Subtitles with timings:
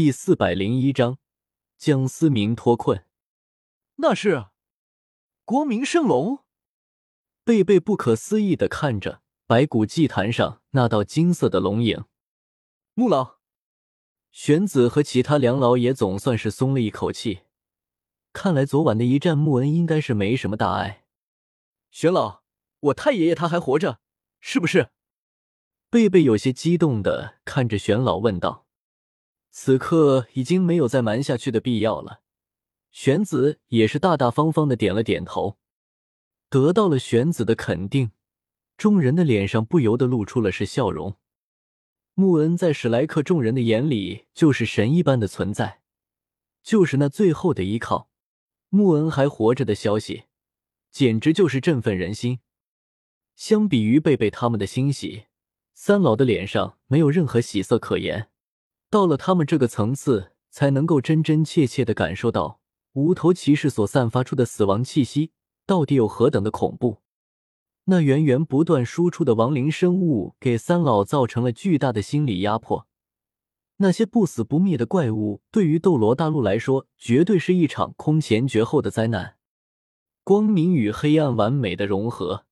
[0.00, 1.18] 第四百零一章，
[1.76, 3.04] 江思明脱困。
[3.96, 4.46] 那是
[5.44, 6.44] 光明圣龙。
[7.42, 12.04] 贝贝不可思议的看着白骨祭坛上那道金色的龙影。
[12.94, 13.38] 穆老，
[14.30, 17.40] 玄子和其他两老也总算是松了一口气。
[18.32, 21.06] 看来昨晚的一战，穆恩应该是没什么大碍。
[21.90, 22.44] 玄老，
[22.78, 23.98] 我太爷爷他还活着，
[24.38, 24.90] 是不是？
[25.90, 28.67] 贝贝有些激动的看着玄老问道。
[29.50, 32.22] 此刻已经没有再瞒下去的必要了。
[32.90, 35.58] 玄子也是大大方方的点了点头。
[36.48, 38.12] 得到了玄子的肯定，
[38.76, 41.16] 众人的脸上不由得露出了是笑容。
[42.14, 45.82] 穆恩在史莱克众人的眼里就是神一般的存在，
[46.62, 48.10] 就是那最后的依靠。
[48.70, 50.24] 穆恩还活着的消息，
[50.90, 52.40] 简直就是振奋人心。
[53.36, 55.26] 相比于贝贝他们的欣喜，
[55.74, 58.30] 三老的脸上没有任何喜色可言。
[58.90, 62.60] 到了他们这个层次，才能够真真切切的感受到
[62.94, 65.32] 无头骑士所散发出的死亡气息
[65.66, 67.02] 到底有何等的恐怖。
[67.84, 72.86] 那源源不断输出的亡灵生物给三老造成了巨大的心理压迫。
[73.78, 79.36] 那些不死不灭的怪物对于斗罗大陆来说，绝对是一场空前绝后的灾难。
[80.24, 82.44] 光明与黑暗完美的融合，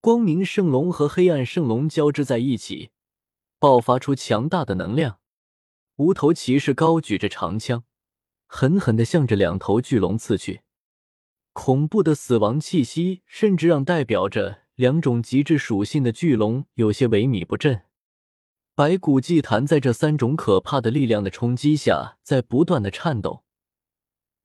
[0.00, 2.90] 光明圣龙和黑暗圣龙交织在一起，
[3.58, 5.18] 爆发出强大的能量。
[5.96, 7.84] 无头骑士高举着长枪，
[8.46, 10.62] 狠狠地向着两头巨龙刺去。
[11.52, 17.82] 恐怖的死亡气息，甚至让代表着两种极致属性的巨龙有些萎靡不振。
[18.74, 23.44] 白骨祭坛在这三种可怕的力量的冲击下，在不断的颤抖。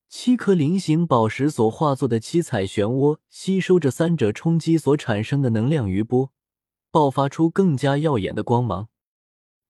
[0.08, 6.32] 七颗菱形宝石所化作的七彩漩涡，吸收着三者冲击所产生的能量余波，
[6.92, 8.90] 爆发出更加耀眼的光芒。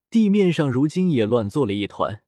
[0.09, 2.23] 地面上如今也乱作了一团，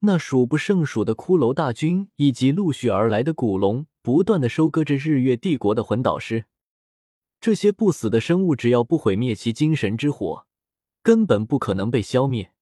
[0.00, 6.44] 那数不胜数的骷髅大军以及陆续而来的古龙，不断的收割着日月帝国的魂导师。
[7.40, 10.46] 这些不死的生物，只要不毁灭其精神之火，
[11.02, 12.52] 根本不可能被消灭。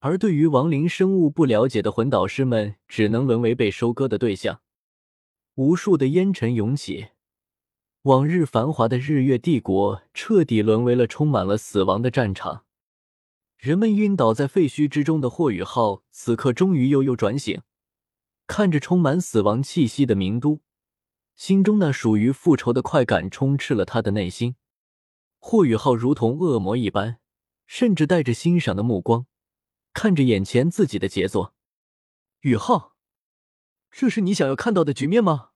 [0.00, 4.60] 而对于亡灵生物不了解的魂导师们，只能沦为被收割的对象。
[5.54, 7.08] 无数的烟尘涌起，
[8.02, 12.64] 往日繁华的日月帝国，彻底沦为了充满了死亡的战场。
[13.58, 17.60] 人们晕倒在废墟之中的霍雨浩，此刻终于悠悠转醒，
[18.46, 20.60] 看着充满死亡气息的名都，
[21.34, 24.54] 心中那属于复仇的快感充斥了他的内心。
[25.40, 27.18] 霍雨浩如同恶魔一般，
[27.66, 29.26] 甚至带着欣赏的目光
[29.92, 31.56] 看着眼前自己的杰作。
[32.42, 32.94] 雨浩，
[33.90, 35.50] 这是你想要看到的局面吗？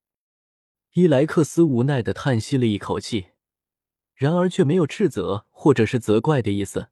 [0.95, 3.29] 伊莱克斯无奈的叹息了一口气，
[4.17, 6.89] 然而却没有斥责或者是责怪的意思。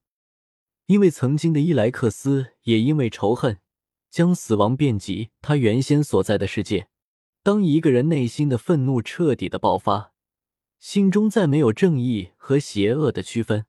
[0.90, 3.60] 因为曾经的伊莱克斯也因为仇恨，
[4.10, 6.88] 将死亡遍及他原先所在的世界。
[7.44, 10.12] 当一个人内心的愤怒彻底的爆发，
[10.80, 13.66] 心中再没有正义和邪恶的区分，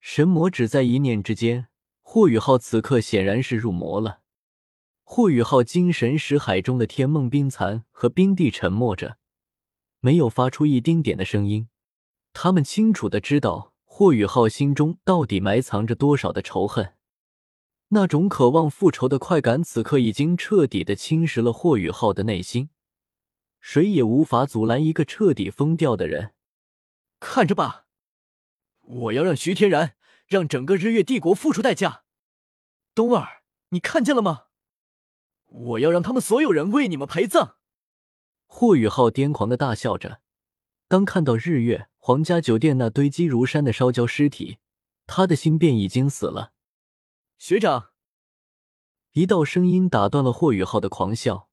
[0.00, 1.68] 神魔只在一念之间。
[2.00, 4.20] 霍雨浩此刻显然是入魔了。
[5.04, 9.18] 霍雨浩精神识海中的天梦冰蚕和冰帝沉默着，
[10.00, 11.68] 没有发出一丁点的声音。
[12.32, 13.71] 他们清楚的知道。
[13.94, 16.94] 霍雨浩心中到底埋藏着多少的仇恨？
[17.88, 22.70] 那种渴望复仇的快感，此刻已经彻底的侵蚀了霍雨浩的内心。
[23.60, 26.32] 谁也无法阻拦一个彻底疯掉的人。
[27.20, 27.84] 看着吧，
[28.80, 29.94] 我要让徐天然，
[30.26, 32.04] 让整个日月帝国付出代价。
[32.94, 34.44] 冬儿，你看见了吗？
[35.48, 37.56] 我要让他们所有人为你们陪葬。
[38.46, 40.21] 霍雨浩癫狂的大笑着。
[40.92, 44.58] 当看到日月皇家酒店那堆积如山的烧焦尸体，
[45.06, 46.52] 他的心便已经死了。
[47.38, 47.92] 学长，
[49.12, 51.48] 一道声音打断了霍雨浩的狂笑。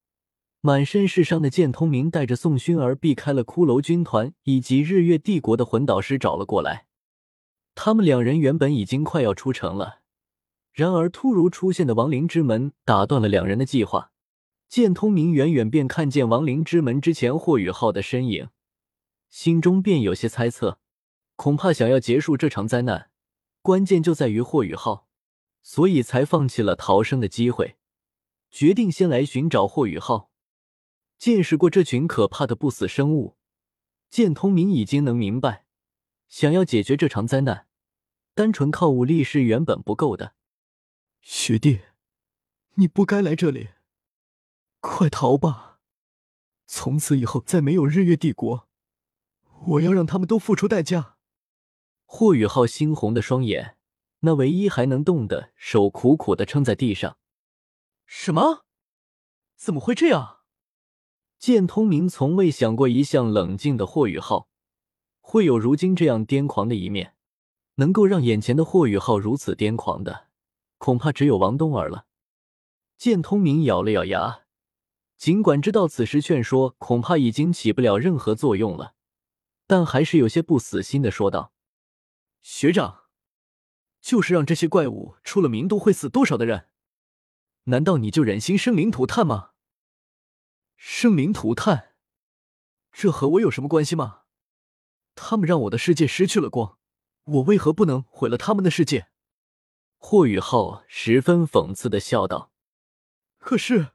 [0.60, 6.88] 满身是伤的剑通明带着宋薰儿避开了骷髅军团以及日月帝国的魂导师找了过来。
[7.76, 10.00] 他们两人原本已经快要出城了，
[10.74, 14.12] 然而突如出现的亡灵之门打断了两人的计划。
[14.68, 18.50] 剑通明远远便看见亡灵之门之前霍雨浩的身影。
[19.30, 20.80] 心中便有些猜测，
[21.36, 23.12] 恐怕想要结束这场灾难，
[23.62, 25.08] 关键就在于霍雨浩，
[25.62, 27.78] 所以才放弃了逃生的机会，
[28.50, 30.32] 决定先来寻找霍雨浩。
[31.18, 33.38] 见识过这群可怕的不死生物，
[34.10, 35.66] 剑通明已经能明白，
[36.28, 37.68] 想要解决这场灾难，
[38.34, 40.34] 单纯靠武力是原本不够的。
[41.22, 41.82] 学弟，
[42.76, 43.70] 你不该来这里，
[44.80, 45.82] 快逃吧！
[46.66, 48.69] 从此以后再没有日月帝国。
[49.68, 51.18] 我要让他们都付出代价。
[52.06, 53.78] 霍雨浩猩红的双眼，
[54.22, 57.18] 那唯一还能动的手苦苦的撑在地上，
[58.06, 58.66] 什么？
[59.56, 60.38] 怎么会这样？
[61.38, 64.50] 剑通明从未想过，一向冷静的霍雨浩
[65.22, 67.16] 会有如今这样癫狂的一面。
[67.76, 70.28] 能够让眼前的霍雨浩如此癫狂的，
[70.78, 72.08] 恐怕只有王东儿了。
[72.98, 74.42] 剑通明咬了咬牙，
[75.18, 78.96] 尽管知道此时劝说恐怕已经起不了任何作用了，
[79.70, 81.54] 但还是有些不死心的说道
[82.42, 83.04] ：“学长，
[84.02, 86.70] 就是让这些怪物出了名都会死多少的人，
[87.66, 89.52] 难道你就忍心生灵涂炭吗？
[90.76, 91.94] 生灵涂炭，
[92.92, 94.22] 这和我有什么关系吗？
[95.14, 96.80] 他们让我的世界失去了光。”
[97.26, 99.10] 我为何不能毁了他们的世界？
[99.98, 102.52] 霍雨浩十分讽刺的笑道。
[103.38, 103.90] 可是，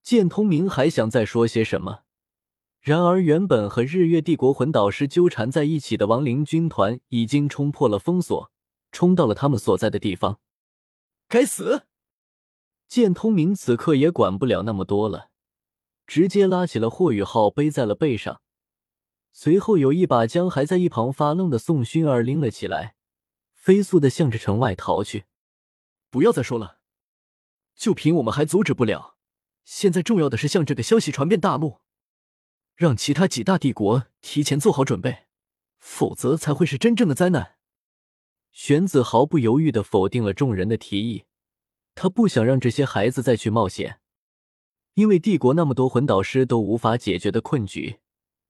[0.00, 2.04] 剑通明还想再说些什么，
[2.88, 8.50] 然而原本和日月帝国魂导师纠缠在一起的亡灵军团已经冲破了封锁，
[8.90, 10.40] 冲到了他们所在的地方。
[11.28, 11.82] 该死！
[12.88, 15.28] 剑通明此刻也管不了那么多了，
[16.06, 18.40] 直接拉起了霍雨浩，背在了背上。
[19.32, 22.94] 随后，有一把将还在一旁发愣的宋薰儿拎了起来，
[23.52, 25.24] 飞速的向着城外逃去。
[26.08, 26.78] 不要再说了，
[27.76, 29.16] 就凭我们还阻止不了。
[29.66, 31.80] 现在重要的是向这个消息传遍大陆，
[32.78, 35.24] 让其他几大帝国提前做好准备，
[35.80, 37.56] 否则才会是真正的灾难。
[38.52, 41.24] 玄子毫不犹豫的否定了众人的提议，
[41.96, 43.98] 他不想让这些孩子再去冒险，
[44.94, 47.98] 因为帝国那么多魂导师都无法解决的困局。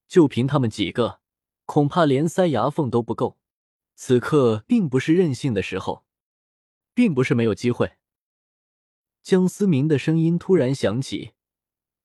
[0.06, 1.20] 就凭他们几个，
[1.64, 3.38] 恐怕连塞牙缝都不够。
[3.94, 6.04] 此刻并不是任性的时候，
[6.92, 7.92] 并不是没有机会。
[9.22, 11.32] 江思明的声音突然响起，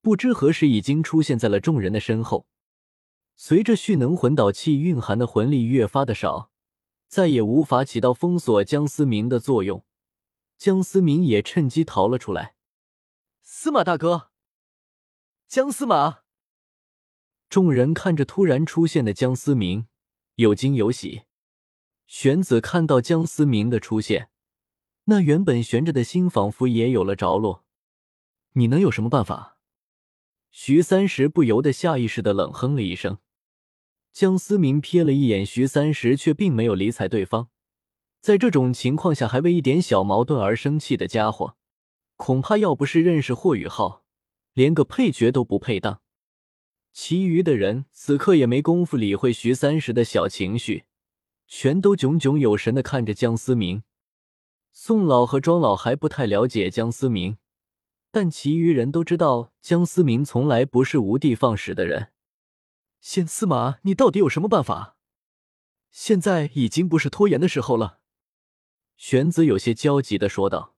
[0.03, 2.45] 不知何时已经出现在了众人的身后。
[3.37, 6.51] 随着蓄能魂导器蕴含的魂力越发的少，
[7.07, 9.85] 再也无法起到封锁江思明的作用。
[10.57, 12.55] 江思明也趁机逃了出来。
[13.41, 14.29] 司马大哥，
[15.47, 16.19] 江司马。
[17.49, 19.87] 众人看着突然出现的江思明，
[20.35, 21.23] 有惊有喜。
[22.07, 24.29] 玄子看到江思明的出现，
[25.05, 27.63] 那原本悬着的心仿佛也有了着落。
[28.51, 29.57] 你能有什么办法？
[30.55, 33.17] 徐三石不由得下意识的冷哼了一声。
[34.11, 37.49] 江思明瞥了一眼徐三石，却并没有理睬对方。
[38.21, 41.57] 在这种情况下，还为一点小矛盾而生气的家伙，
[42.17, 44.03] 恐怕要不是认识霍雨浩，
[44.53, 46.01] 连个配角都不配当。
[46.93, 50.83] 其余的人此刻也没工夫理会徐三石的小情绪，
[51.47, 53.81] 全都炯炯有神的看着江思明。
[54.71, 57.37] 宋老和庄老还不太了解江思明，
[58.15, 62.09] 但其余人都知道江思明从来不是无的放矢的人。
[63.01, 64.97] 县司马，你到底有什么办法？
[65.89, 67.97] 现在已经不是拖延的时候了。
[68.97, 70.72] 玄子有些焦急的说道。